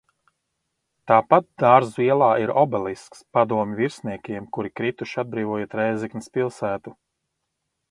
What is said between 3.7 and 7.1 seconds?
virsniekiem, kuri krituši atbrīvojot Rēzeknes pilsētu.